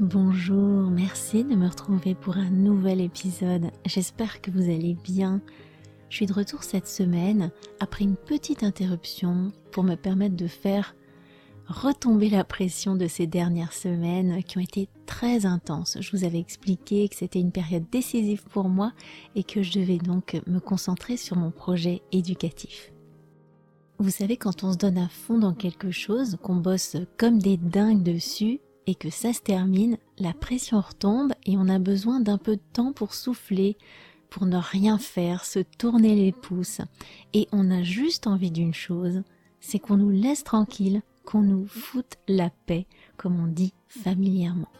[0.00, 3.72] Bonjour, merci de me retrouver pour un nouvel épisode.
[3.84, 5.40] J'espère que vous allez bien.
[6.08, 10.94] Je suis de retour cette semaine après une petite interruption pour me permettre de faire
[11.66, 15.98] retomber la pression de ces dernières semaines qui ont été très intenses.
[16.00, 18.92] Je vous avais expliqué que c'était une période décisive pour moi
[19.34, 22.92] et que je devais donc me concentrer sur mon projet éducatif.
[23.98, 27.56] Vous savez, quand on se donne à fond dans quelque chose, qu'on bosse comme des
[27.56, 32.38] dingues dessus, et que ça se termine, la pression retombe et on a besoin d'un
[32.38, 33.76] peu de temps pour souffler,
[34.30, 36.80] pour ne rien faire, se tourner les pouces.
[37.34, 39.22] Et on a juste envie d'une chose,
[39.60, 42.86] c'est qu'on nous laisse tranquille, qu'on nous foute la paix,
[43.18, 44.70] comme on dit familièrement.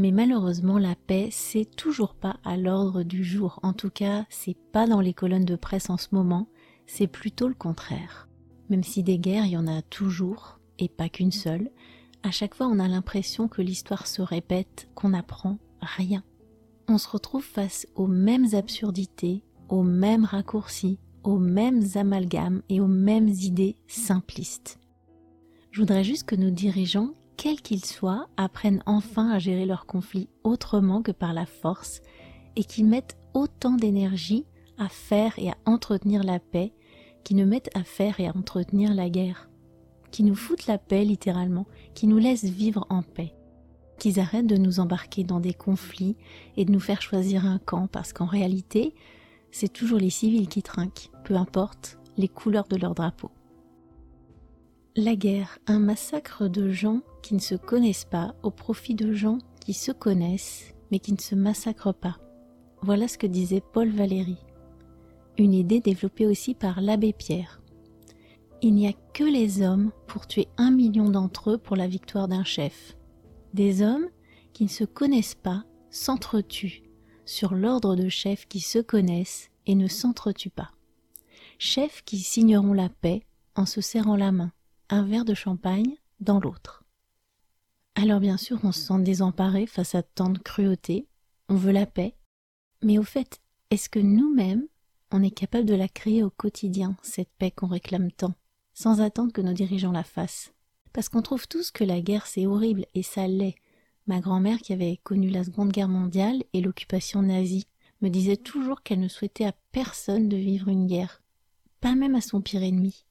[0.00, 3.60] Mais malheureusement, la paix, c'est toujours pas à l'ordre du jour.
[3.62, 6.48] En tout cas, c'est pas dans les colonnes de presse en ce moment,
[6.86, 8.26] c'est plutôt le contraire.
[8.70, 11.70] Même si des guerres, il y en a toujours, et pas qu'une seule,
[12.22, 16.24] à chaque fois on a l'impression que l'histoire se répète, qu'on n'apprend rien.
[16.88, 22.86] On se retrouve face aux mêmes absurdités, aux mêmes raccourcis, aux mêmes amalgames et aux
[22.86, 24.78] mêmes idées simplistes.
[25.72, 30.28] Je voudrais juste que nos dirigeants quels qu'ils soient, apprennent enfin à gérer leurs conflits
[30.44, 32.02] autrement que par la force
[32.54, 34.44] et qu'ils mettent autant d'énergie
[34.76, 36.74] à faire et à entretenir la paix
[37.24, 39.48] qu'ils ne mettent à faire et à entretenir la guerre.
[40.10, 43.32] Qui nous foutent la paix littéralement, qui nous laissent vivre en paix.
[43.98, 46.18] Qu'ils arrêtent de nous embarquer dans des conflits
[46.58, 48.94] et de nous faire choisir un camp parce qu'en réalité,
[49.50, 53.30] c'est toujours les civils qui trinquent, peu importe les couleurs de leur drapeau.
[55.02, 59.38] La guerre, un massacre de gens qui ne se connaissent pas au profit de gens
[59.58, 62.18] qui se connaissent mais qui ne se massacrent pas.
[62.82, 64.36] Voilà ce que disait Paul Valéry.
[65.38, 67.62] Une idée développée aussi par l'abbé Pierre.
[68.60, 72.28] Il n'y a que les hommes pour tuer un million d'entre eux pour la victoire
[72.28, 72.94] d'un chef.
[73.54, 74.10] Des hommes
[74.52, 76.82] qui ne se connaissent pas s'entretuent
[77.24, 80.72] sur l'ordre de chefs qui se connaissent et ne s'entretuent pas.
[81.58, 83.22] Chefs qui signeront la paix
[83.56, 84.52] en se serrant la main
[84.92, 86.84] un verre de champagne dans l'autre.
[87.94, 91.06] Alors bien sûr, on se sent désemparé face à tant de cruauté,
[91.48, 92.16] on veut la paix,
[92.82, 93.40] mais au fait,
[93.70, 94.66] est-ce que nous-mêmes,
[95.12, 98.34] on est capable de la créer au quotidien, cette paix qu'on réclame tant,
[98.74, 100.52] sans attendre que nos dirigeants la fassent?
[100.92, 103.54] Parce qu'on trouve tous que la guerre c'est horrible, et ça l'est.
[104.06, 107.68] Ma grand-mère, qui avait connu la Seconde Guerre mondiale et l'occupation nazie,
[108.00, 111.22] me disait toujours qu'elle ne souhaitait à personne de vivre une guerre,
[111.80, 113.04] pas même à son pire ennemi.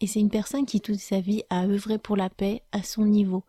[0.00, 3.04] Et c'est une personne qui toute sa vie a œuvré pour la paix à son
[3.04, 3.44] niveau,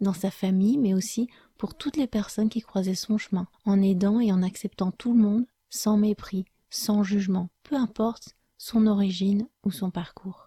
[0.00, 4.20] dans sa famille, mais aussi pour toutes les personnes qui croisaient son chemin, en aidant
[4.20, 9.70] et en acceptant tout le monde, sans mépris, sans jugement, peu importe son origine ou
[9.70, 10.43] son parcours.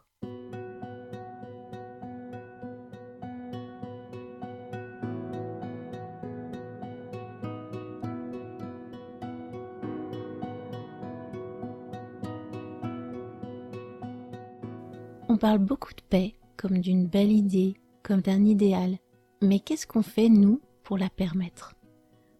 [15.38, 18.98] On parle beaucoup de paix comme d'une belle idée, comme d'un idéal,
[19.44, 21.75] mais qu'est-ce qu'on fait, nous, pour la permettre?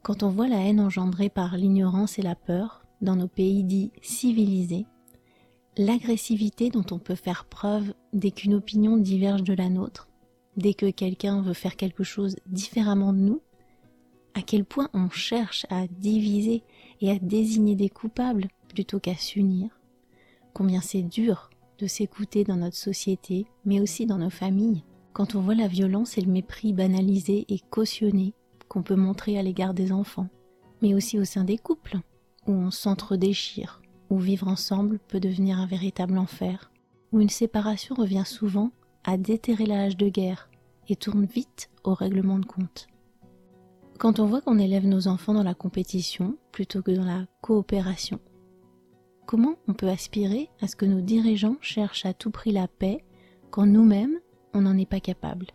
[0.02, 3.92] Quand on voit la haine engendrée par l'ignorance et la peur dans nos pays dits
[4.02, 4.88] civilisés,
[5.78, 10.10] L'agressivité dont on peut faire preuve dès qu'une opinion diverge de la nôtre,
[10.56, 13.42] dès que quelqu'un veut faire quelque chose différemment de nous,
[14.34, 16.64] à quel point on cherche à diviser
[17.02, 19.70] et à désigner des coupables plutôt qu'à s'unir,
[20.52, 24.84] combien c'est dur de s'écouter dans notre société, mais aussi dans nos familles,
[25.14, 28.34] quand on voit la violence et le mépris banalisés et cautionnés
[28.68, 30.28] qu'on peut montrer à l'égard des enfants,
[30.82, 31.98] mais aussi au sein des couples,
[32.46, 36.72] où on s'entre-déchire, où vivre ensemble peut devenir un véritable enfer,
[37.12, 38.72] où une séparation revient souvent
[39.04, 40.50] à déterrer l'âge de guerre
[40.90, 42.88] et tourne vite au règlement de compte.
[43.98, 48.20] Quand on voit qu'on élève nos enfants dans la compétition plutôt que dans la coopération,
[49.28, 53.04] comment on peut aspirer à ce que nos dirigeants cherchent à tout prix la paix
[53.52, 54.18] quand nous-mêmes,
[54.54, 55.48] on n'en est pas capable?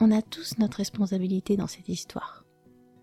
[0.00, 2.44] On a tous notre responsabilité dans cette histoire.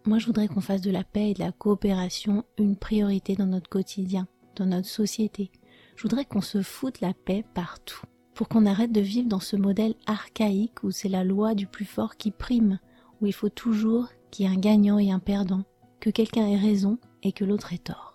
[0.06, 3.46] Moi, je voudrais qu'on fasse de la paix et de la coopération une priorité dans
[3.46, 5.50] notre quotidien, dans notre société.
[5.96, 8.02] Je voudrais qu'on se foute la paix partout,
[8.34, 11.86] pour qu'on arrête de vivre dans ce modèle archaïque où c'est la loi du plus
[11.86, 12.80] fort qui prime,
[13.22, 15.64] où il faut toujours qu'il y ait un gagnant et un perdant,
[16.02, 18.06] que quelqu'un ait raison et que l'autre ait tort.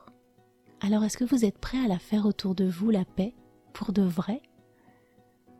[0.84, 3.34] Alors est-ce que vous êtes prêt à la faire autour de vous, la paix,
[3.73, 4.43] pour de vrai?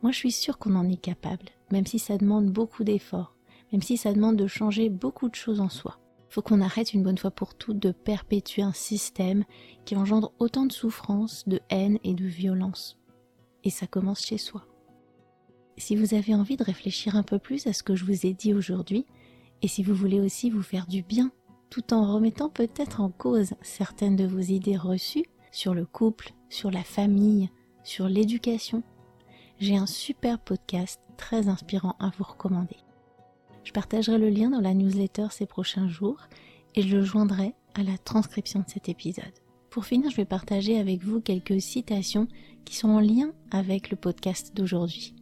[0.01, 3.33] Moi je suis sûre qu'on en est capable, même si ça demande beaucoup d'efforts,
[3.71, 5.97] même si ça demande de changer beaucoup de choses en soi.
[6.27, 9.45] Faut qu'on arrête une bonne fois pour toutes de perpétuer un système
[9.85, 12.99] qui engendre autant de souffrance, de haine et de violence.
[13.63, 14.65] Et ça commence chez soi.
[15.77, 18.33] Si vous avez envie de réfléchir un peu plus à ce que je vous ai
[18.33, 19.05] dit aujourd'hui,
[19.61, 21.31] et si vous voulez aussi vous faire du bien,
[21.73, 26.69] tout en remettant peut-être en cause certaines de vos idées reçues sur le couple, sur
[26.69, 27.49] la famille,
[27.83, 28.83] sur l'éducation,
[29.59, 32.77] j'ai un super podcast très inspirant à vous recommander.
[33.63, 36.27] Je partagerai le lien dans la newsletter ces prochains jours
[36.75, 39.33] et je le joindrai à la transcription de cet épisode.
[39.71, 42.27] Pour finir, je vais partager avec vous quelques citations
[42.65, 45.15] qui sont en lien avec le podcast d'aujourd'hui.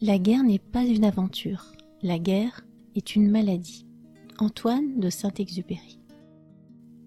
[0.00, 1.72] La guerre n'est pas une aventure.
[2.00, 2.60] La guerre
[2.94, 3.89] est une maladie.
[4.42, 5.98] Antoine de Saint-Exupéry.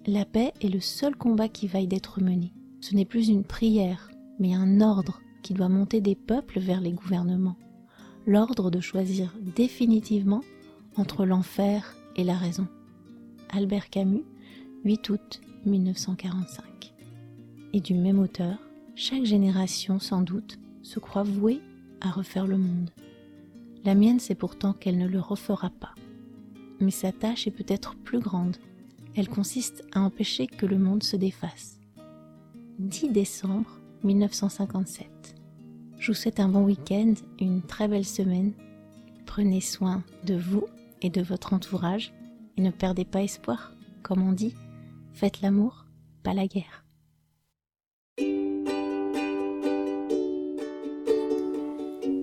[0.05, 2.53] La paix est le seul combat qui vaille d'être mené.
[2.79, 6.91] Ce n'est plus une prière, mais un ordre qui doit monter des peuples vers les
[6.91, 7.57] gouvernements.
[8.27, 10.41] L'ordre de choisir définitivement
[10.95, 12.67] entre l'enfer et la raison.
[13.49, 14.25] Albert Camus,
[14.85, 16.93] 8 août 1945.
[17.73, 18.59] Et du même auteur,
[18.93, 21.61] chaque génération sans doute se croit vouée
[21.99, 22.91] à refaire le monde.
[23.85, 25.95] La mienne sait pourtant qu'elle ne le refera pas.
[26.83, 28.57] Mais sa tâche est peut-être plus grande.
[29.15, 31.79] Elle consiste à empêcher que le monde se défasse.
[32.79, 35.07] 10 décembre 1957.
[35.97, 38.51] Je vous souhaite un bon week-end, une très belle semaine.
[39.25, 40.65] Prenez soin de vous
[41.01, 42.13] et de votre entourage
[42.57, 43.71] et ne perdez pas espoir.
[44.01, 44.53] Comme on dit,
[45.13, 45.85] faites l'amour,
[46.21, 46.83] pas la guerre.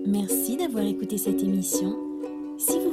[0.05, 2.10] Merci d'avoir écouté cette émission.